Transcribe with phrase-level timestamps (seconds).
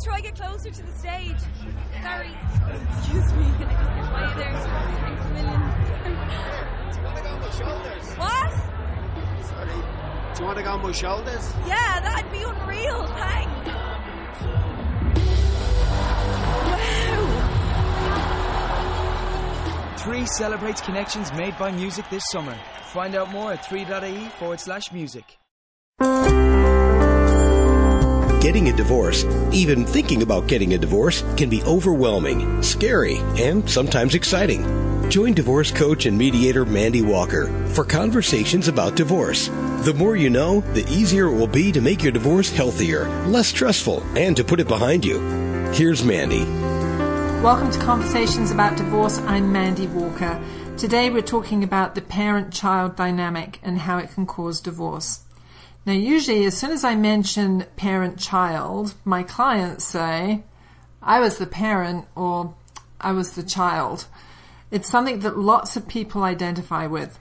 [0.00, 1.36] Let's try to get closer to the stage.
[2.02, 2.30] Sorry.
[2.96, 3.44] Excuse me.
[3.44, 4.54] Are you there?
[4.96, 5.60] Thanks a million.
[6.90, 8.14] Do you want to go on my shoulders?
[8.16, 8.50] What?
[9.44, 9.76] Sorry.
[10.34, 11.52] Do you want to go on my shoulders?
[11.66, 13.06] Yeah, that'd be unreal.
[13.08, 13.68] Thanks.
[16.70, 17.56] Wow.
[19.98, 22.56] 3 celebrates connections made by music this summer.
[22.84, 25.36] Find out more at 3.ie forward slash music.
[28.50, 34.16] Getting a divorce, even thinking about getting a divorce, can be overwhelming, scary, and sometimes
[34.16, 35.08] exciting.
[35.08, 39.46] Join divorce coach and mediator Mandy Walker for conversations about divorce.
[39.84, 43.46] The more you know, the easier it will be to make your divorce healthier, less
[43.46, 45.20] stressful, and to put it behind you.
[45.72, 46.42] Here's Mandy.
[47.44, 49.18] Welcome to Conversations About Divorce.
[49.18, 50.42] I'm Mandy Walker.
[50.76, 55.20] Today we're talking about the parent child dynamic and how it can cause divorce.
[55.86, 60.42] Now, usually, as soon as I mention parent child, my clients say,
[61.02, 62.54] I was the parent or
[63.00, 64.06] I was the child.
[64.70, 67.18] It's something that lots of people identify with.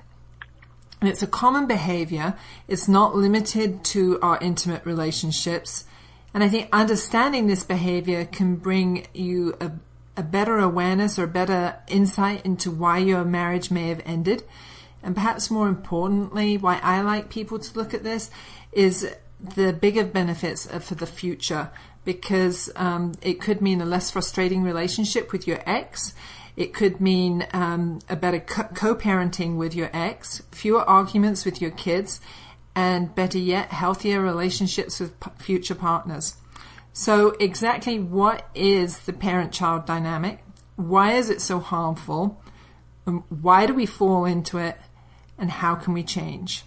[1.00, 2.36] And it's a common behavior.
[2.68, 5.86] It's not limited to our intimate relationships.
[6.34, 9.72] And I think understanding this behavior can bring you a,
[10.18, 14.44] a better awareness or better insight into why your marriage may have ended
[15.04, 18.30] and perhaps more importantly, why I like people to look at this
[18.72, 21.72] is the bigger benefits for the future
[22.06, 26.14] because um, it could mean a less frustrating relationship with your ex.
[26.56, 31.72] It could mean um, a better co parenting with your ex, fewer arguments with your
[31.72, 32.20] kids,
[32.76, 36.36] and better yet, healthier relationships with future partners.
[36.94, 40.44] So, exactly what is the parent child dynamic?
[40.76, 42.42] Why is it so harmful?
[43.06, 44.78] Why do we fall into it?
[45.40, 46.64] And how can we change?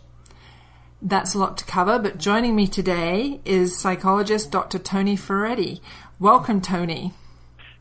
[1.00, 4.78] That's a lot to cover, but joining me today is psychologist Dr.
[4.78, 5.82] Tony Ferretti.
[6.20, 7.12] Welcome, Tony.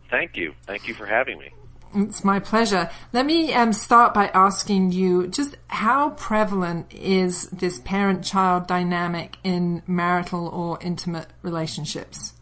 [0.09, 0.53] Thank you.
[0.65, 1.51] Thank you for having me.
[1.93, 2.89] It's my pleasure.
[3.13, 9.37] Let me um, start by asking you just how prevalent is this parent child dynamic
[9.43, 12.33] in marital or intimate relationships?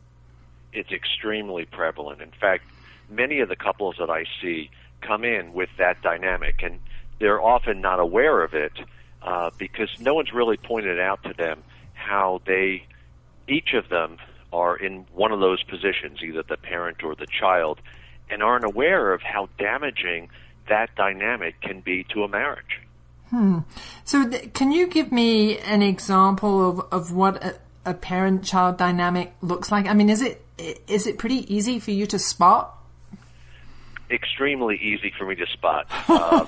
[0.71, 2.21] It's extremely prevalent.
[2.21, 2.63] In fact,
[3.09, 4.69] many of the couples that I see
[5.01, 6.61] come in with that dynamic.
[6.61, 6.79] And
[7.19, 8.73] they're often not aware of it
[9.21, 11.63] uh, because no one's really pointed out to them
[11.93, 12.83] how they,
[13.47, 14.17] each of them,
[14.51, 17.79] are in one of those positions, either the parent or the child,
[18.29, 20.29] and aren't aware of how damaging
[20.69, 22.79] that dynamic can be to a marriage.
[23.29, 23.59] Hmm.
[24.05, 29.35] So, th- can you give me an example of, of what a, a parent-child dynamic
[29.41, 29.85] looks like?
[29.85, 30.43] I mean, is it
[30.87, 32.75] is it pretty easy for you to spot?
[34.11, 36.45] Extremely easy for me to spot uh,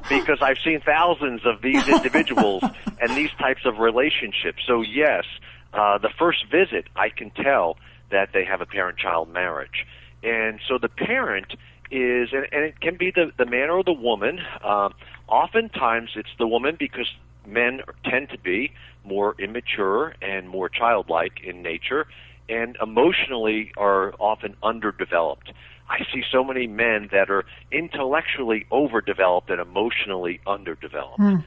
[0.08, 2.62] because I've seen thousands of these individuals
[3.00, 4.62] and these types of relationships.
[4.66, 5.24] So yes,
[5.72, 7.76] uh, the first visit I can tell
[8.10, 9.86] that they have a parent-child marriage,
[10.22, 11.54] and so the parent
[11.90, 14.40] is, and, and it can be the the man or the woman.
[14.62, 14.90] Uh,
[15.28, 17.12] oftentimes, it's the woman because
[17.46, 18.72] men tend to be
[19.04, 22.06] more immature and more childlike in nature,
[22.48, 25.52] and emotionally are often underdeveloped.
[25.88, 31.20] I see so many men that are intellectually overdeveloped and emotionally underdeveloped.
[31.20, 31.44] Mm.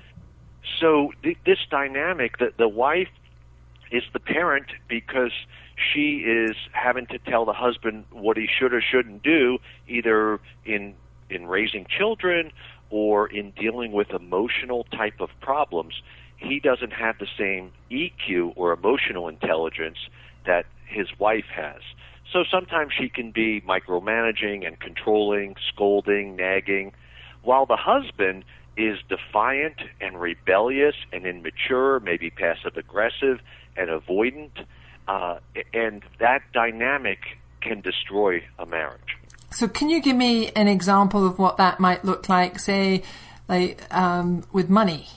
[0.80, 3.10] So th- this dynamic that the wife
[3.92, 5.32] is the parent because
[5.76, 10.96] she is having to tell the husband what he should or shouldn't do, either in
[11.30, 12.52] in raising children
[12.90, 16.02] or in dealing with emotional type of problems.
[16.38, 19.98] He doesn't have the same EQ or emotional intelligence
[20.46, 21.82] that his wife has.
[22.34, 26.94] So sometimes she can be micromanaging and controlling, scolding, nagging,
[27.42, 28.44] while the husband
[28.76, 33.40] is defiant and rebellious and immature, maybe passive aggressive
[33.76, 34.52] and avoidant,
[35.08, 35.40] uh,
[35.74, 37.20] and that dynamic
[37.62, 39.18] can destroy a marriage.
[39.52, 43.04] So, can you give me an example of what that might look like, say,
[43.48, 45.08] like um, with money?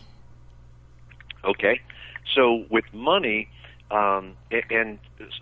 [1.44, 1.80] Okay,
[2.34, 3.48] so with money,
[3.90, 4.98] um, and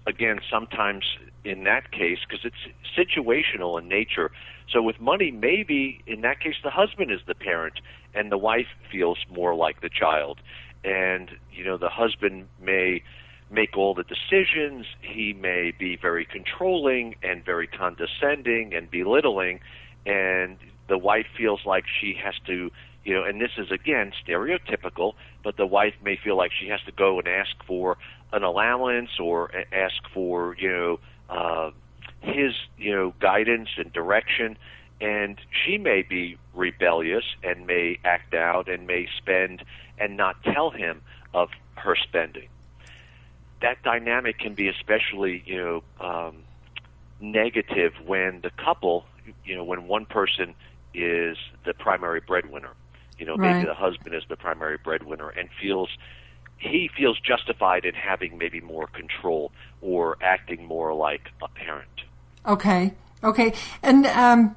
[0.06, 1.05] again, sometimes
[1.49, 2.62] in that case, because it's
[2.97, 4.31] situational in nature.
[4.71, 7.81] So with money, maybe in that case, the husband is the parent,
[8.15, 10.41] and the wife feels more like the child.
[10.85, 13.03] And you know, the husband may
[13.50, 14.87] make all the decisions.
[15.00, 19.61] He may be very controlling and very condescending and belittling,
[20.05, 20.59] and
[20.89, 22.71] the wife feels like she has to,
[23.05, 26.81] you know, and this is again stereotypical, but the wife may feel like she has
[26.87, 27.97] to go and ask for
[28.33, 31.70] an allowance or ask for, you know, uh,
[32.20, 34.56] his, you know, guidance and direction.
[35.00, 39.62] And she may be rebellious and may act out and may spend
[39.98, 41.02] and not tell him
[41.34, 42.48] of her spending
[43.60, 46.36] that dynamic can be especially you know um,
[47.20, 49.04] negative when the couple
[49.44, 50.54] you know when one person
[50.94, 52.72] is the primary breadwinner
[53.19, 53.58] you know Right.
[53.58, 55.90] maybe the husband is the primary breadwinner and feels
[56.58, 61.88] he feels justified in having maybe more control or acting more like a parent
[62.49, 63.52] Okay, okay,
[63.82, 64.56] and um,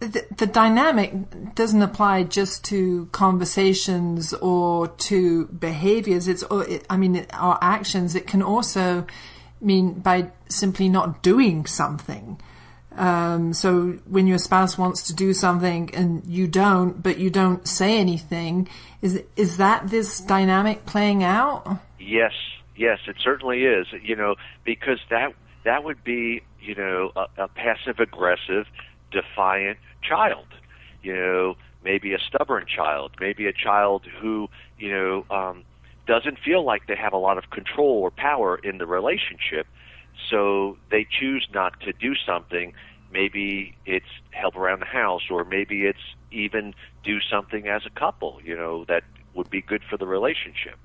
[0.00, 6.26] the, the dynamic doesn't apply just to conversations or to behaviors.
[6.26, 8.14] It's, it, I mean, our actions.
[8.14, 9.06] It can also
[9.60, 12.40] mean by simply not doing something.
[12.98, 17.66] Um, so when your spouse wants to do something and you don't, but you don't
[17.66, 18.68] say anything,
[19.00, 21.78] is is that this dynamic playing out?
[22.00, 22.32] Yes,
[22.76, 23.86] yes, it certainly is.
[24.02, 24.34] You know,
[24.64, 25.32] because that
[25.64, 28.66] that would be you know a, a passive aggressive,
[29.12, 30.46] defiant child.
[31.02, 34.48] You know, maybe a stubborn child, maybe a child who
[34.78, 35.64] you know um,
[36.06, 39.66] doesn't feel like they have a lot of control or power in the relationship,
[40.30, 42.72] so they choose not to do something.
[43.12, 45.98] Maybe it's help around the house, or maybe it's
[46.30, 48.40] even do something as a couple.
[48.44, 50.78] You know, that would be good for the relationship.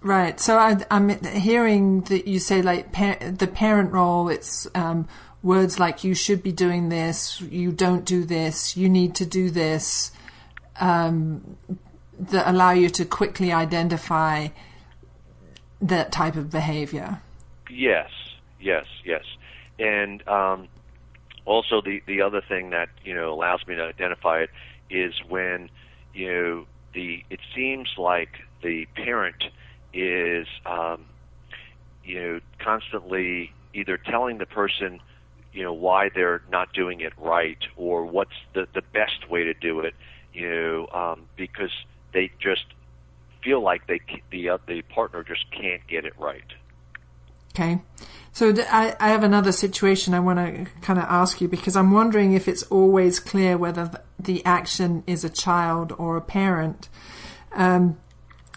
[0.00, 0.38] Right.
[0.38, 4.28] So I, I'm hearing that you say like par- the parent role.
[4.28, 5.08] It's um,
[5.42, 9.50] words like "you should be doing this," "you don't do this," "you need to do
[9.50, 10.12] this,"
[10.80, 11.56] um,
[12.18, 14.48] that allow you to quickly identify
[15.80, 17.20] that type of behavior.
[17.70, 18.10] Yes,
[18.60, 19.24] yes, yes,
[19.78, 20.68] and um,
[21.44, 24.50] also the the other thing that you know allows me to identify it
[24.90, 25.68] is when
[26.12, 29.44] you know the it seems like the parent
[29.92, 31.04] is um,
[32.04, 35.00] you know constantly either telling the person
[35.52, 39.54] you know why they're not doing it right or what's the the best way to
[39.54, 39.94] do it
[40.32, 41.70] you know um, because
[42.12, 42.64] they just
[43.42, 44.00] feel like they
[44.30, 46.54] the uh, the partner just can't get it right.
[47.54, 47.82] Okay.
[48.32, 51.92] So I, I have another situation I want to kind of ask you because I'm
[51.92, 56.88] wondering if it's always clear whether the action is a child or a parent.
[57.52, 57.96] Um,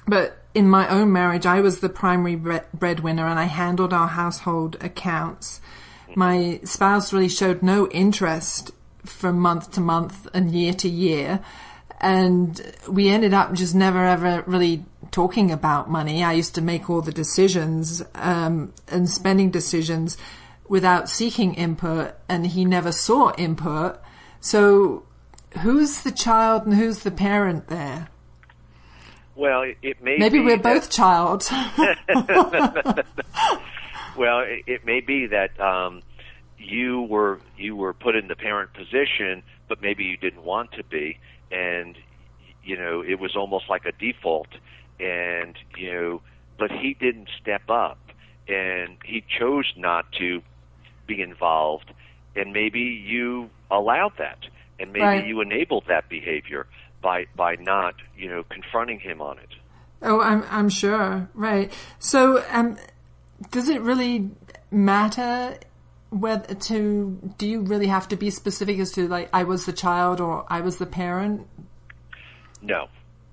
[0.08, 4.08] but in my own marriage, I was the primary bre- breadwinner and I handled our
[4.08, 5.62] household accounts.
[6.16, 8.72] My spouse really showed no interest
[9.06, 11.42] from month to month and year to year.
[12.02, 12.60] And
[12.90, 16.24] we ended up just never ever really talking about money.
[16.24, 20.18] I used to make all the decisions um, and spending decisions
[20.70, 24.00] without seeking input, and he never saw input.
[24.40, 25.04] So,
[25.60, 28.10] who's the child and who's the parent there?
[29.36, 31.48] Well, it, it may Maybe be we're that- both child.
[34.18, 36.02] Well, it, it may be that um,
[36.58, 40.84] you were you were put in the parent position, but maybe you didn't want to
[40.84, 41.20] be,
[41.52, 41.96] and
[42.64, 44.48] you know it was almost like a default,
[45.00, 46.22] and you know,
[46.58, 48.00] but he didn't step up,
[48.48, 50.42] and he chose not to
[51.06, 51.92] be involved,
[52.36, 54.40] and maybe you allowed that,
[54.80, 55.26] and maybe Right.
[55.26, 56.68] you enabled that behavior
[57.02, 59.50] by by not you know confronting him on it.
[60.02, 61.30] Oh, I'm I'm sure.
[61.34, 61.72] Right.
[62.00, 62.78] So, um,
[63.52, 64.30] does it really
[64.72, 65.58] matter
[66.10, 67.34] whether to?
[67.38, 70.46] Do you really have to be specific as to like I was the child or
[70.50, 71.48] I was the parent?
[72.62, 72.88] No,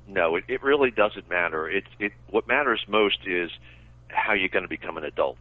[0.06, 1.68] no, it, it really doesn't matter.
[1.68, 3.50] It, it what matters most is
[4.08, 5.38] how you're going to become an adult,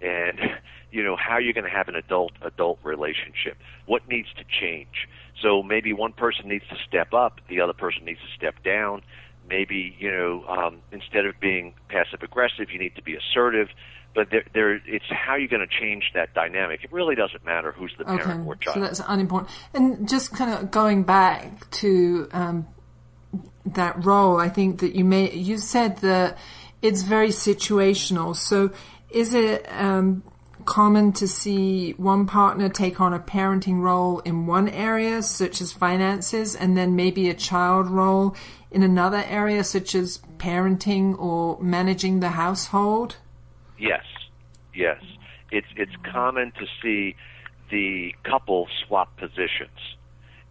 [0.00, 0.38] and
[0.90, 3.56] you know how you're going to have an adult adult relationship.
[3.86, 5.08] What needs to change?
[5.42, 9.02] So maybe one person needs to step up, the other person needs to step down.
[9.48, 13.68] Maybe you know um, instead of being passive aggressive, you need to be assertive.
[14.14, 16.82] But there, there, it's how you're going to change that dynamic.
[16.82, 18.74] It really doesn't matter who's the parent or child.
[18.76, 19.50] so that's unimportant.
[19.74, 22.66] And just kind of going back to um,
[23.64, 26.38] that role, I think that you may you said that
[26.82, 28.36] it's very situational.
[28.36, 28.70] So,
[29.10, 30.22] is it um,
[30.64, 35.72] common to see one partner take on a parenting role in one area, such as
[35.72, 38.36] finances, and then maybe a child role
[38.70, 43.16] in another area, such as parenting or managing the household?
[43.78, 44.04] Yes,
[44.74, 45.02] yes.
[45.50, 47.16] It's it's common to see
[47.70, 49.96] the couple swap positions,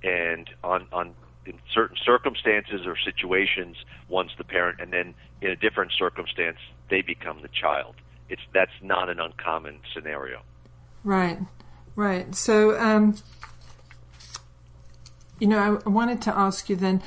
[0.03, 1.13] and on on
[1.45, 3.77] in certain circumstances or situations,
[4.09, 6.57] one's the parent, and then in a different circumstance,
[6.89, 7.95] they become the child.
[8.29, 10.41] It's that's not an uncommon scenario.
[11.03, 11.39] Right,
[11.95, 12.33] right.
[12.33, 13.15] So, um,
[15.39, 17.03] you know, I, I wanted to ask you then,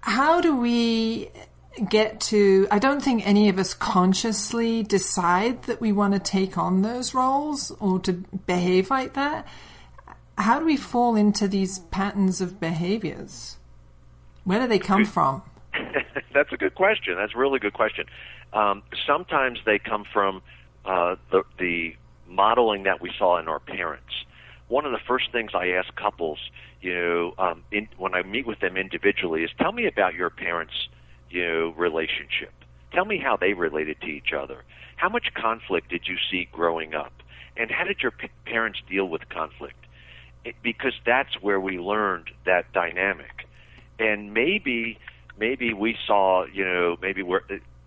[0.00, 1.30] how do we
[1.88, 6.58] get to I don't think any of us consciously decide that we want to take
[6.58, 9.46] on those roles or to behave like that.
[10.38, 13.58] How do we fall into these patterns of behaviors?
[14.44, 15.42] Where do they come from?
[16.32, 17.16] That's a good question.
[17.16, 18.06] That's a really good question.
[18.52, 20.40] Um, sometimes they come from
[20.84, 21.96] uh, the, the
[22.28, 24.12] modeling that we saw in our parents.
[24.68, 26.38] One of the first things I ask couples,
[26.80, 30.30] you know, um, in, when I meet with them individually, is tell me about your
[30.30, 30.88] parents'
[31.30, 32.52] you know, relationship.
[32.92, 34.62] Tell me how they related to each other.
[34.96, 37.12] How much conflict did you see growing up?
[37.56, 39.74] And how did your p- parents deal with conflict?
[40.44, 43.46] It, because that's where we learned that dynamic.
[43.98, 44.98] And maybe,
[45.38, 47.42] maybe we saw, you know, maybe where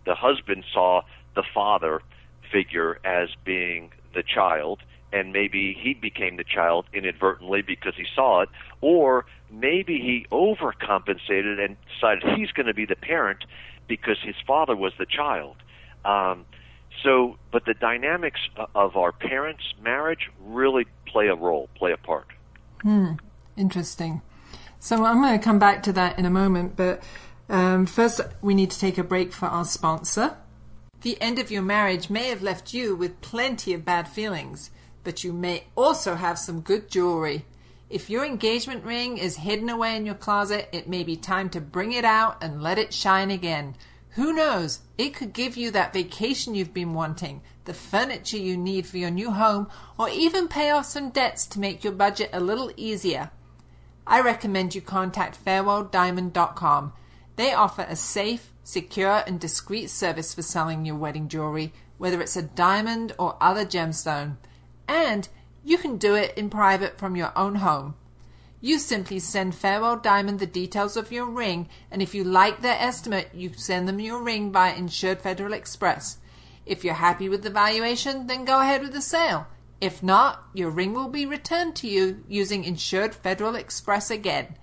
[0.06, 1.04] the husband saw
[1.36, 2.02] the father
[2.52, 4.82] figure as being the child,
[5.14, 8.50] and maybe he became the child inadvertently because he saw it,
[8.82, 13.46] or maybe he overcompensated and decided he's going to be the parent
[13.88, 15.56] because his father was the child.
[16.06, 16.46] Um,
[17.04, 18.40] so, but the dynamics
[18.76, 22.28] of our parents' marriage really play a role, play a part.
[22.82, 23.14] Hmm.
[23.58, 24.22] Interesting.
[24.80, 27.04] So I'm going to come back to that in a moment, but
[27.50, 30.38] um, first we need to take a break for our sponsor.
[31.02, 34.72] The end of your marriage may have left you with plenty of bad feelings
[35.04, 37.46] but you may also have some good jewelry.
[37.90, 41.62] If your engagement ring is hidden away in your closet, it may be time to
[41.62, 43.76] bring it out and let it shine again.
[44.12, 44.80] Who knows?
[44.98, 49.12] It could give you that vacation you've been wanting, the furniture you need for your
[49.12, 53.32] new home, or even pay off some debts to make your budget a little easier.
[54.06, 56.94] I recommend you contact farewelldiamond.com.
[57.36, 62.36] They offer a safe, secure, and discreet service for selling your wedding jewelry, whether it's
[62.36, 64.38] a diamond or other gemstone
[64.92, 65.30] and
[65.64, 67.96] you can do it in private from your own home.
[68.60, 72.78] You simply send Farewell Diamond the details of your ring, and if you like their
[72.78, 76.18] estimate, you send them your ring by Insured Federal Express.
[76.66, 79.48] If you're happy with the valuation, then go ahead with the sale.
[79.80, 84.56] If not, your ring will be returned to you using Insured Federal Express again.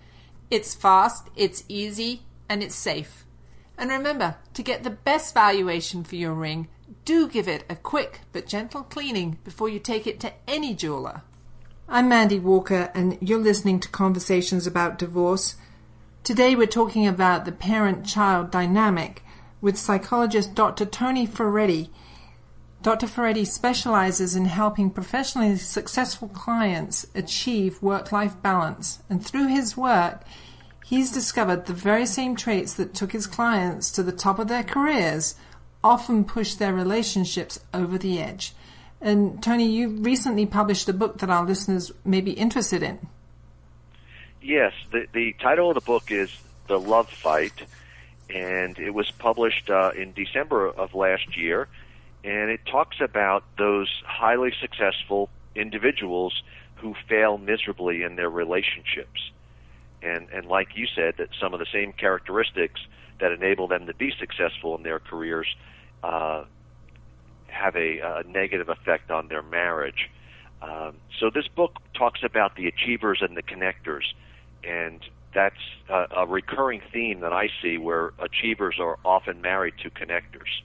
[0.50, 3.24] It's fast, it's easy, and it's safe.
[3.76, 6.68] And remember, to get the best valuation for your ring,
[7.04, 11.22] do give it a quick but gentle cleaning before you take it to any jeweler.
[11.88, 15.56] I'm Mandy Walker, and you're listening to Conversations About Divorce.
[16.22, 19.24] Today we're talking about the parent child dynamic
[19.60, 20.86] with psychologist Dr.
[20.86, 21.90] Tony Ferretti.
[22.82, 23.06] Dr.
[23.06, 30.22] Ferretti specializes in helping professionally successful clients achieve work life balance, and through his work,
[30.84, 34.62] he's discovered the very same traits that took his clients to the top of their
[34.62, 35.34] careers
[35.82, 38.52] often push their relationships over the edge.
[39.00, 42.98] And Tony, you recently published a book that our listeners may be interested in.
[44.42, 46.30] Yes, the, the title of the book is
[46.66, 47.52] The Love Fight,
[48.30, 51.68] and it was published uh, in December of last year.
[52.24, 56.42] And it talks about those highly successful individuals
[56.76, 59.30] who fail miserably in their relationships.
[60.02, 62.80] And, and like you said, that some of the same characteristics
[63.20, 65.46] that enable them to be successful in their careers
[66.02, 66.44] uh,
[67.48, 70.08] have a, a, negative effect on their marriage.
[70.62, 74.04] Um, so this book talks about the achievers and the connectors,
[74.62, 75.00] and
[75.34, 75.56] that's
[75.88, 80.62] a, a recurring theme that I see where achievers are often married to connectors.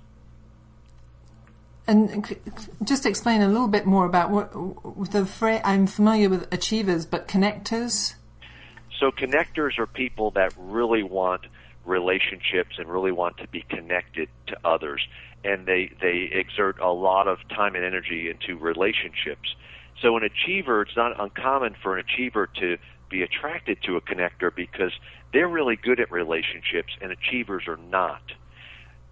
[1.86, 2.38] And
[2.84, 5.62] just explain a little bit more about what the phrase.
[5.65, 8.15] I'm familiar with achievers, but connectors.
[9.00, 11.41] So connectors are people that really want
[11.86, 15.05] relationships and really want to be connected to others
[15.43, 19.55] and they they exert a lot of time and energy into relationships
[20.01, 22.77] so an achiever it's not uncommon for an achiever to
[23.10, 24.91] be attracted to a connector because
[25.31, 28.22] they're really good at relationships and achievers are not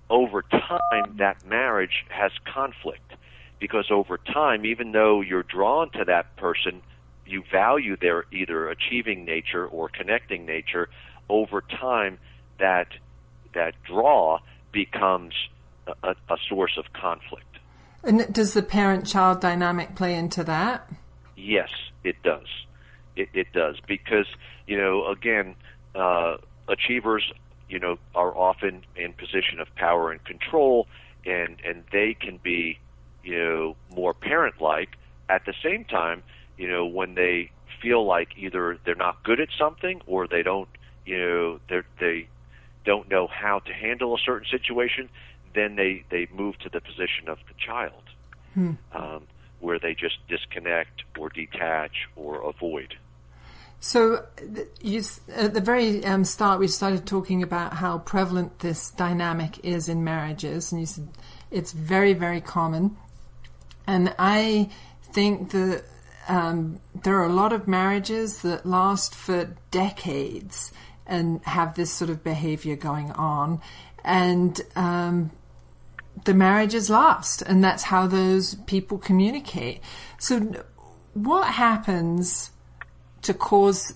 [0.09, 3.13] over time that marriage has conflict
[3.59, 6.81] because over time even though you're drawn to that person
[7.25, 10.89] you value their either achieving nature or connecting nature
[11.29, 12.17] over time
[12.59, 12.87] that
[13.53, 14.39] that draw
[14.71, 15.33] becomes
[16.03, 17.45] a, a source of conflict.
[18.03, 20.89] And does the parent-child dynamic play into that?
[21.35, 21.69] Yes,
[22.03, 22.47] it does.
[23.15, 24.27] It, it does because
[24.67, 25.55] you know again,
[25.95, 26.37] uh,
[26.67, 27.31] achievers
[27.69, 30.87] you know are often in position of power and control,
[31.25, 32.79] and and they can be
[33.23, 34.97] you know more parent-like.
[35.29, 36.23] At the same time,
[36.57, 37.51] you know when they
[37.81, 40.69] feel like either they're not good at something or they don't
[41.05, 42.27] you know they they
[42.85, 45.09] don't know how to handle a certain situation,
[45.53, 48.03] then they they move to the position of the child,
[48.53, 48.71] Hmm.
[48.93, 49.27] um,
[49.59, 52.95] where they just disconnect or detach or avoid.
[53.83, 54.27] So,
[54.79, 55.01] you,
[55.33, 60.03] at the very um, start, we started talking about how prevalent this dynamic is in
[60.03, 61.07] marriages, and you said
[61.49, 62.95] it's very, very common.
[63.87, 64.69] And I
[65.01, 65.83] think that
[66.27, 70.71] um, there are a lot of marriages that last for decades
[71.07, 73.61] and have this sort of behavior going on,
[74.03, 75.31] and um,
[76.25, 79.81] the marriages last, and that's how those people communicate.
[80.19, 80.63] So,
[81.15, 82.51] what happens?
[83.23, 83.93] To cause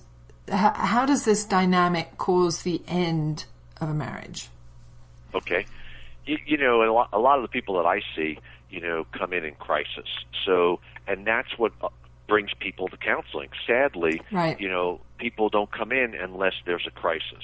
[0.50, 3.46] how, how does this dynamic cause the end
[3.82, 4.50] of a marriage
[5.34, 5.65] Okay,
[6.25, 8.39] you, you know, a lot, a lot of the people that I see,
[8.70, 10.08] you know, come in in crisis.
[10.46, 11.89] So, and that's what uh,
[12.27, 13.50] brings people to counseling.
[13.67, 14.58] Sadly, Right.
[14.60, 17.44] you know, people don't come in unless there's a crisis.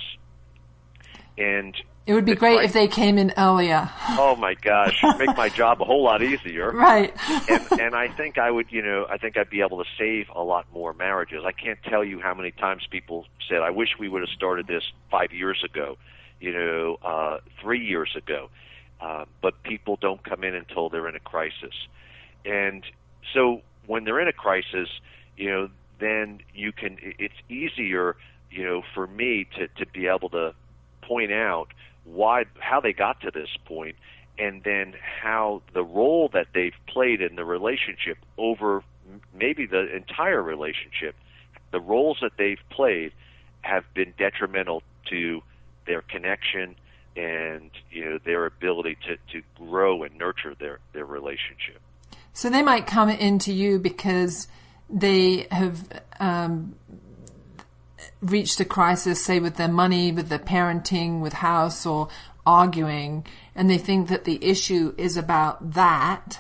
[1.38, 5.36] And it would be great cri- if they came in earlier Oh my gosh, make
[5.38, 6.72] my job a whole lot easier.
[6.72, 7.14] right
[7.50, 10.28] and and I think I would, you know, I think I'd be able to save
[10.36, 11.44] a lot more marriages.
[11.46, 14.68] I can't tell you how many times people said, "I wish we would have started
[14.68, 15.98] this five years ago,"
[16.40, 18.50] you know, uh, three years ago.
[19.00, 21.74] Uh, but people don't come in until they're in a crisis,
[22.46, 22.84] and
[23.34, 24.90] so when they're in a crisis,
[25.38, 25.70] you know,
[26.00, 26.98] then you can.
[27.02, 28.16] It's easier,
[28.52, 30.54] you know, for me to to be able to
[31.02, 31.68] point out
[32.04, 33.96] why how they got to this point
[34.38, 38.84] and then how the role that they've played in the relationship over
[39.34, 41.16] maybe the entire relationship
[41.72, 43.12] the roles that they've played
[43.62, 45.42] have been detrimental to
[45.86, 46.76] their connection
[47.16, 51.82] and you know their ability to, to grow and nurture their, their relationship.
[52.34, 54.48] So they might come into you because
[54.90, 55.88] they have
[56.20, 56.76] um,
[58.22, 62.08] reached a crisis say with their money with their parenting with house or
[62.46, 66.40] arguing and they think that the issue is about that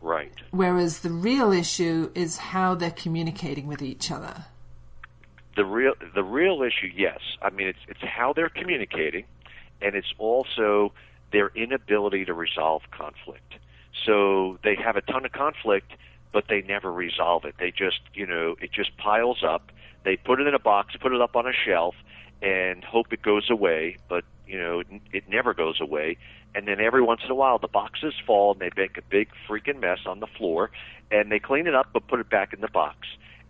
[0.00, 0.32] right.
[0.50, 4.46] whereas the real issue is how they're communicating with each other.
[5.56, 7.18] the real the real issue yes.
[7.42, 9.24] I mean it's it's how they're communicating
[9.80, 10.92] and it's also
[11.32, 13.54] their inability to resolve conflict.
[14.06, 15.92] So they have a ton of conflict
[16.32, 17.54] but they never resolve it.
[17.58, 19.72] They just you know it just piles up
[20.04, 21.94] they put it in a box put it up on a shelf
[22.40, 24.82] and hope it goes away but you know
[25.12, 26.16] it, never goes away
[26.54, 29.28] and then every once in a while the boxes fall and they make a big
[29.48, 30.70] freaking mess on the floor
[31.10, 33.06] and they clean it up but put it back in the box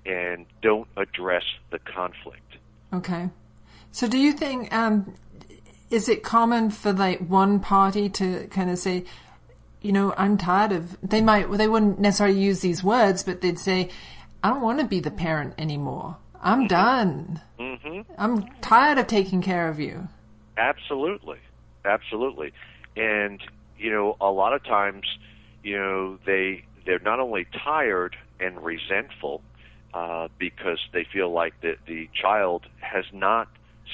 [0.09, 2.57] and don't address the conflict.
[2.93, 3.29] Okay.
[3.93, 5.15] So do you think um,
[5.91, 9.05] is it common for like one party to kind of say,
[9.83, 13.59] you know, I'm tired of they might they wouldn't necessarily use these words, but they'd
[13.59, 13.91] say,
[14.43, 16.17] I don't want to be the parent anymore.
[16.43, 17.41] I'm done.
[17.59, 18.13] Mm-hmm.
[18.17, 20.09] I'm tired of taking care of you.
[20.57, 21.39] Absolutely,
[21.85, 22.53] absolutely,
[22.97, 23.41] and
[23.79, 25.05] you know, a lot of times,
[25.63, 29.43] you know, they they're not only tired and resentful
[29.95, 33.49] uh, because they feel like that the child has not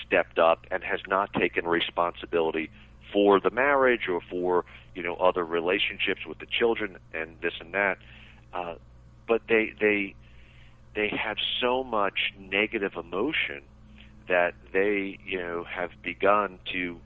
[0.04, 2.70] stepped up and has not taken responsibility
[3.12, 7.74] for the marriage or for you know other relationships with the children and this and
[7.74, 7.98] that,
[8.52, 8.74] uh,
[9.28, 10.14] but they they
[10.94, 13.62] they have so much negative emotion
[14.28, 16.98] that they you know have begun to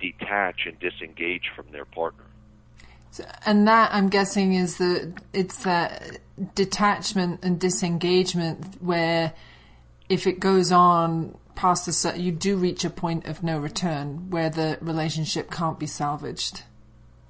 [0.00, 2.24] detach and disengage from their partner.
[3.10, 6.18] So, and that I'm guessing is the it's that
[6.54, 9.34] detachment and disengagement where
[10.08, 14.30] if it goes on past a certain, you do reach a point of no return
[14.30, 16.62] where the relationship can't be salvaged.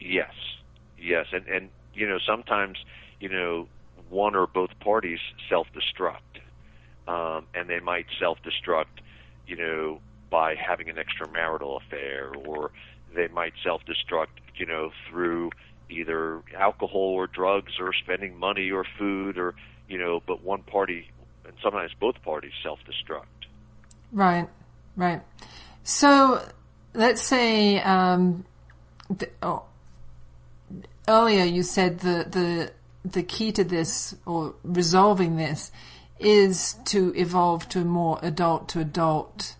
[0.01, 0.33] Yes,
[0.99, 2.79] yes, and and you know sometimes
[3.21, 3.67] you know
[4.13, 6.41] one or both parties self-destruct,
[7.09, 9.01] um, and they might self-destruct,
[9.47, 12.71] you know, by having an extramarital affair, or
[13.15, 15.51] they might self-destruct, you know, through
[15.89, 19.55] either alcohol or drugs or spending money or food or
[19.89, 21.11] you know, but one party
[21.45, 23.27] and sometimes both parties self-destruct.
[24.11, 24.49] Right,
[24.97, 25.21] right.
[25.85, 26.41] So
[26.95, 28.45] let's say um,
[29.11, 29.65] the, oh,
[31.09, 32.73] earlier you said the the
[33.05, 35.71] the key to this or resolving this
[36.19, 39.57] is to evolve to a more adult to adult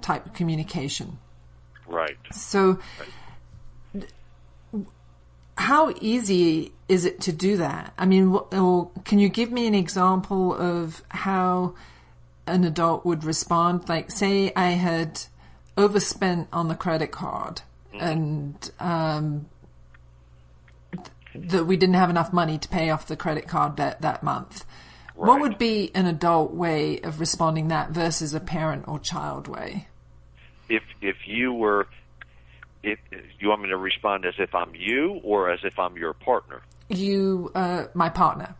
[0.00, 1.18] type of communication.
[1.86, 2.16] Right.
[2.32, 2.78] So,
[5.56, 7.92] how easy is it to do that?
[7.98, 11.74] I mean, or can you give me an example of how
[12.46, 13.88] an adult would respond?
[13.88, 15.20] Like, say I had
[15.76, 19.46] overspent on the credit card and um,
[21.34, 24.64] that we didn't have enough money to pay off the credit card debt that month.
[25.14, 29.88] What would be an adult way of responding that versus a parent or child way?
[30.68, 31.88] If if you were,
[32.84, 33.00] if
[33.40, 36.62] you want me to respond as if I'm you or as if I'm your partner.
[36.88, 38.54] You, uh, my partner.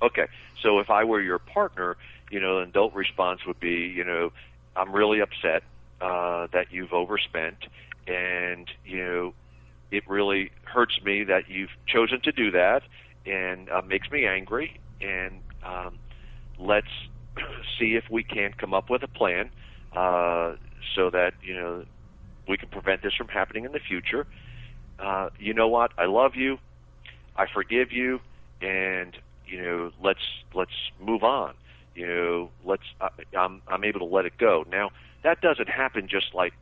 [0.00, 0.26] Okay,
[0.62, 1.96] so if I were your partner,
[2.30, 4.32] you know, an adult response would be, you know,
[4.76, 5.64] I'm really upset
[6.00, 7.56] uh, that you've overspent,
[8.06, 9.34] and you know,
[9.94, 12.82] it really hurts me that you've chosen to do that,
[13.26, 14.80] and uh, makes me angry.
[15.00, 15.98] And um,
[16.58, 16.88] let's
[17.78, 19.50] see if we can come up with a plan
[19.94, 20.54] uh,
[20.94, 21.84] so that you know
[22.48, 24.26] we can prevent this from happening in the future.
[24.98, 25.92] Uh, you know what?
[25.96, 26.58] I love you.
[27.36, 28.20] I forgive you,
[28.60, 31.54] and you know, let's let's move on.
[31.94, 32.82] You know, let's.
[33.00, 34.64] I, I'm I'm able to let it go.
[34.70, 34.90] Now
[35.22, 36.52] that doesn't happen just like,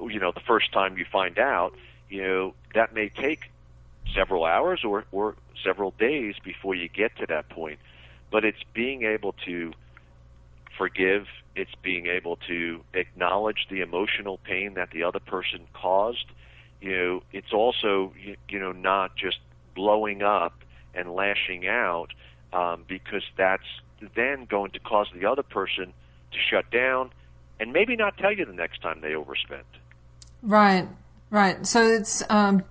[0.00, 1.74] you know, the first time you find out.
[2.14, 3.50] You know, that may take
[4.14, 7.80] several hours or or several days before you get to that point.
[8.30, 9.72] But it's being able to
[10.78, 11.26] forgive.
[11.56, 16.26] It's being able to acknowledge the emotional pain that the other person caused.
[16.80, 18.12] You know, it's also
[18.48, 19.40] you, know not just
[19.74, 20.54] blowing up
[20.94, 22.10] and lashing out
[22.52, 23.66] um, because that's
[24.14, 25.92] then going to cause the other person
[26.30, 27.10] to shut down
[27.58, 29.66] and maybe not tell you the next time they overspent.
[30.42, 30.86] Right,
[31.30, 31.66] right.
[31.66, 32.64] So it's um,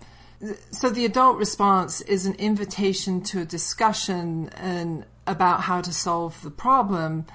[0.71, 6.41] so the adult response is an invitation to a discussion and about how to solve
[6.41, 7.25] the problem,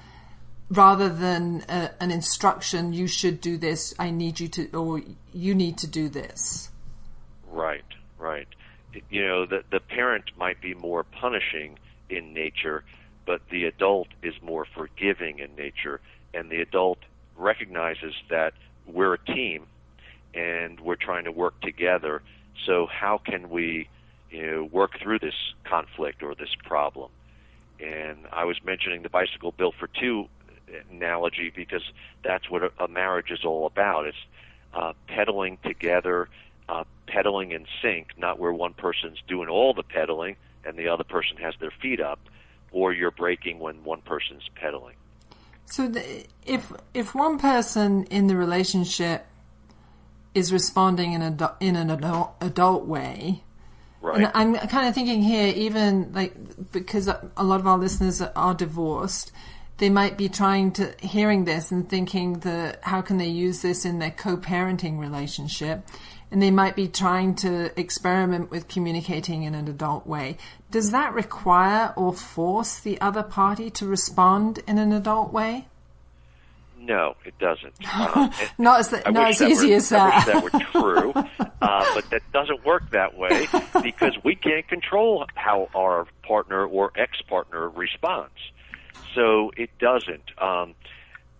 [0.69, 2.93] rather than a, an instruction.
[2.93, 3.95] You should do this.
[3.97, 5.01] I need you to, or
[5.33, 6.69] you need to do this.
[7.51, 7.83] Right,
[8.19, 8.47] right.
[9.09, 11.77] You know, the the parent might be more punishing
[12.09, 12.83] in nature,
[13.25, 16.01] but the adult is more forgiving in nature,
[16.33, 16.99] and the adult
[17.37, 18.53] recognizes that
[18.85, 19.65] we're a team
[20.33, 22.21] and we're trying to work together.
[22.65, 23.89] So how can we,
[24.29, 27.09] you know, work through this conflict or this problem?
[27.79, 30.27] And I was mentioning the bicycle built for two
[30.91, 31.83] analogy because
[32.23, 34.07] that's what a, marriage is all about.
[34.07, 34.17] It's
[34.73, 36.29] uh, pedaling together,
[36.67, 41.03] uh, pedaling in sync, not where one person's doing all the pedaling and the other
[41.03, 42.19] person has their feet up,
[42.71, 44.95] or you're braking when one person's pedaling.
[45.65, 49.25] So the, if if one person in the relationship
[50.33, 53.43] is responding in a in an adult, adult way,
[54.01, 54.21] Right.
[54.21, 58.53] And I'm kind of thinking here, even like because a lot of our listeners are
[58.53, 59.31] divorced,
[59.77, 63.85] they might be trying to hearing this and thinking that how can they use this
[63.85, 65.85] in their co-parenting relationship,
[66.31, 70.37] and they might be trying to experiment with communicating in an adult way.
[70.71, 75.67] Does that require or force the other party to respond in an adult way?
[76.79, 77.73] No, it doesn't.
[77.93, 80.33] Um, it- Not as, the, not as that easy were, as I wish that.
[80.33, 81.11] that were true,
[81.61, 83.47] uh, but that doesn't work that way
[83.83, 88.31] because we can't control how our partner or ex-partner responds.
[89.15, 90.31] So it doesn't.
[90.41, 90.75] Um,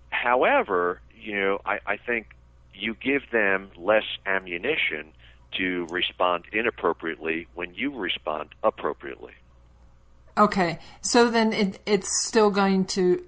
[0.09, 2.27] however, you know, I, I think
[2.73, 5.13] you give them less ammunition
[5.57, 9.33] to respond inappropriately when you respond appropriately.
[10.37, 13.23] Okay, so then it, it's still going to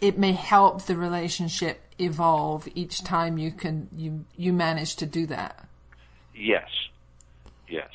[0.00, 5.26] it, may help the relationship evolve each time you can you you manage to do
[5.26, 5.66] that.
[6.34, 6.68] Yes.
[7.68, 7.90] Yes.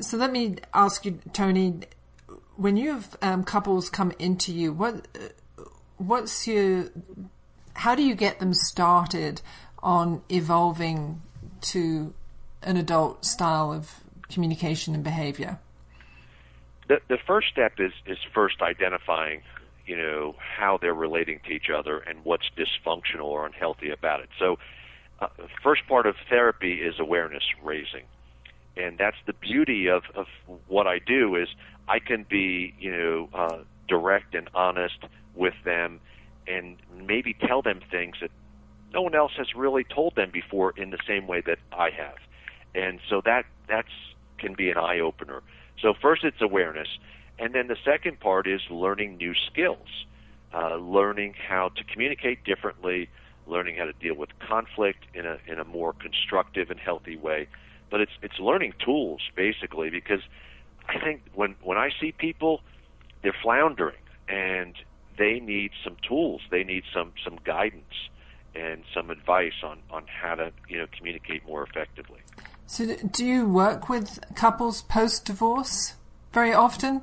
[0.00, 1.80] So let me ask you, Tony,
[2.56, 5.62] when you have um, couples come into you, what uh,
[5.96, 6.86] what's your
[7.74, 9.40] how do you get them started
[9.82, 11.22] on evolving
[11.60, 12.12] to
[12.62, 15.58] an adult style of communication and behavior?
[16.92, 19.42] the the first step is is first identifying
[19.92, 24.30] you know how they're relating to each other and what's dysfunctional or unhealthy about it.
[24.38, 24.58] So
[25.20, 28.04] uh, the first part of therapy is awareness raising.
[28.74, 30.26] And that's the beauty of of
[30.66, 31.48] what I do is
[31.88, 34.98] I can be you know uh, direct and honest
[35.34, 36.00] with them
[36.46, 38.30] and maybe tell them things that
[38.94, 42.16] no one else has really told them before in the same way that I have.
[42.74, 43.92] And so that that's
[44.38, 45.42] can be an eye opener
[45.82, 46.88] so first it's awareness,
[47.38, 50.06] and then the second part is learning new skills,
[50.54, 53.08] uh, learning how to communicate differently,
[53.46, 57.48] learning how to deal with conflict in a in a more constructive and healthy way.
[57.90, 60.20] But it's it's learning tools basically because
[60.88, 62.60] I think when when I see people,
[63.22, 63.96] they're floundering
[64.28, 64.74] and
[65.18, 68.08] they need some tools, they need some some guidance,
[68.54, 72.20] and some advice on, on how to you know communicate more effectively.
[72.66, 75.94] So, do you work with couples post divorce
[76.32, 77.02] very often?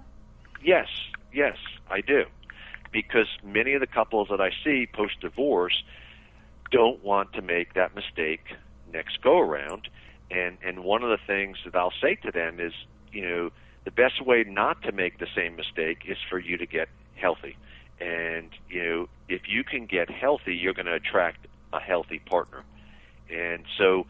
[0.63, 0.88] Yes,
[1.34, 1.58] yes,
[1.89, 2.26] I do.
[2.91, 5.84] Because many of the couples that I see post divorce
[6.72, 8.45] don't want to make that mistake
[8.91, 9.89] next go around.
[10.32, 12.74] And and one of the things that I'll say to them is,
[13.12, 13.50] you know,
[13.86, 17.58] the best way not to make the same mistake is for you to get healthy.
[18.00, 22.63] And you know, if you can get healthy, you're going to attract a healthy partner.
[23.32, 24.08] And so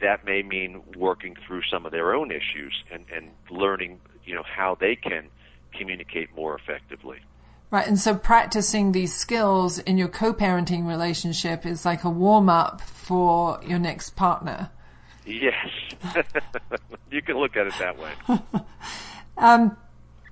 [0.00, 4.42] that may mean working through some of their own issues and, and learning, you know,
[4.42, 5.28] how they can
[5.78, 7.18] communicate more effectively.
[7.70, 13.58] Right, and so practicing these skills in your co-parenting relationship is like a warm-up for
[13.66, 14.70] your next partner.
[15.26, 15.68] Yes,
[17.10, 18.12] you can look at it that way.
[19.36, 19.76] um,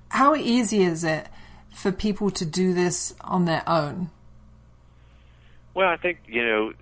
[0.09, 1.27] how easy is it
[1.73, 4.11] for people to do this on their own?
[5.73, 6.73] Well, I think you know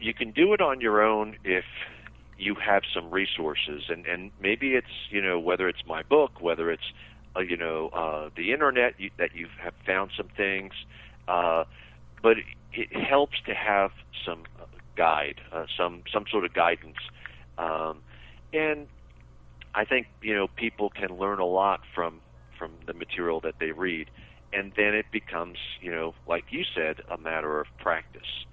[0.00, 1.64] you can do it on your own if
[2.38, 6.70] you have some resources, and and maybe it's you know whether it's my book, whether
[6.70, 6.92] it's
[7.36, 10.72] uh, you know uh, the internet you, that you have found some things,
[11.28, 11.64] uh,
[12.22, 12.36] but
[12.72, 13.90] it helps to have
[14.24, 14.44] some
[14.96, 16.98] guide, uh, some some sort of guidance,
[17.58, 18.00] um,
[18.52, 18.86] and
[19.74, 22.20] I think you know people can learn a lot from
[22.58, 24.10] from the material that they read,
[24.52, 28.46] and then it becomes you know like you said a matter of practice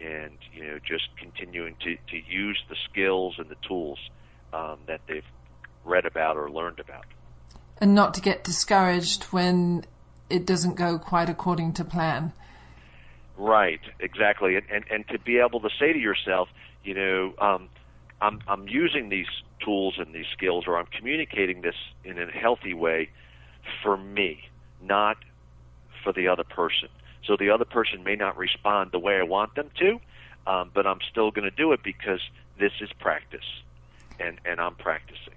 [0.00, 3.98] and you know just continuing to, to use the skills and the tools
[4.52, 5.24] um, that they've
[5.84, 7.04] read about or learned about.
[7.80, 9.84] And not to get discouraged when
[10.28, 12.32] it doesn't go quite according to plan.
[13.36, 16.48] Right, exactly, and and, and to be able to say to yourself,
[16.82, 17.68] you know, um,
[18.20, 19.28] I'm I'm using these
[19.64, 23.10] tools and these skills, or I'm communicating this in a healthy way
[23.82, 24.40] for me,
[24.82, 25.18] not
[26.02, 26.88] for the other person.
[27.24, 30.00] So the other person may not respond the way I want them to,
[30.50, 32.20] um, but I'm still going to do it because
[32.58, 33.62] this is practice,
[34.18, 35.34] and and I'm practicing.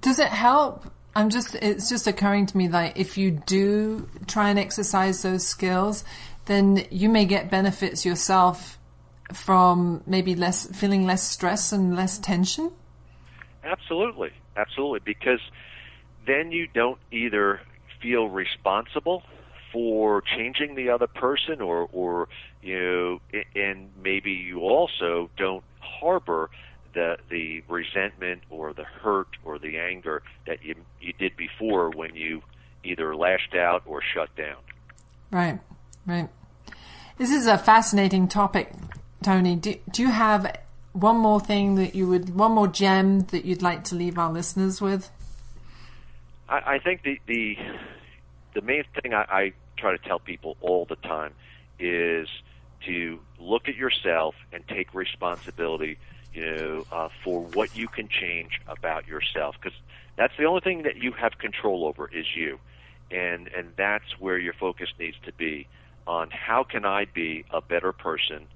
[0.00, 0.84] Does it help?
[1.18, 5.44] I'm just it's just occurring to me that if you do try and exercise those
[5.44, 6.04] skills,
[6.44, 8.78] then you may get benefits yourself
[9.32, 12.70] from maybe less feeling less stress and less tension.
[13.64, 15.40] Absolutely, absolutely, because
[16.24, 17.62] then you don't either
[18.00, 19.24] feel responsible
[19.72, 22.28] for changing the other person or or
[22.62, 26.48] you know and maybe you also don't harbor
[26.98, 32.14] the the resentment or the hurt or the anger that you you did before when
[32.16, 32.42] you
[32.82, 34.56] either lashed out or shut down.
[35.30, 35.60] Right.
[36.06, 36.28] Right.
[37.18, 38.72] This is a fascinating topic,
[39.22, 39.56] Tony.
[39.56, 40.58] Do, do you have
[40.92, 44.32] one more thing that you would, one more gem that you'd like to leave our
[44.32, 45.10] listeners with?
[46.48, 47.56] I, I think the, the
[48.54, 51.34] the main thing I, I try to tell people all the time
[51.78, 52.28] is
[52.86, 55.98] to look at yourself and take responsibility,
[56.40, 59.78] know, uh, for what you can change about yourself, because
[60.16, 62.58] that's the only thing that you have control over is you,
[63.10, 65.66] and and that's where your focus needs to be
[66.06, 68.46] on how can I be a better person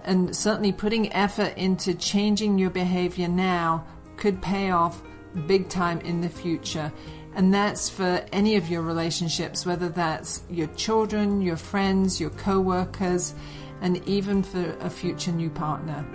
[0.03, 5.01] And certainly putting effort into changing your behavior now could pay off
[5.47, 6.93] big time in the future.
[7.34, 12.60] And that's for any of your relationships, whether that's your children, your friends, your co
[12.60, 13.34] workers,
[13.82, 16.06] and even for a future new partner.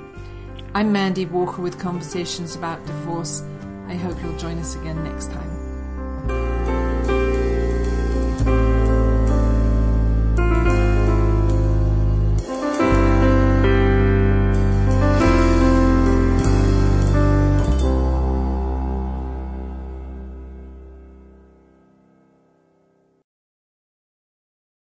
[0.74, 3.42] I'm Mandy Walker with Conversations About Divorce.
[3.88, 5.50] I hope you'll join us again next time.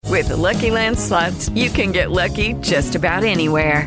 [0.08, 3.86] With the Lucky Land slots, you can get lucky just about anywhere.